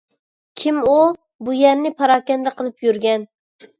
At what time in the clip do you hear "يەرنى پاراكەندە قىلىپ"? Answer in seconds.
1.59-2.87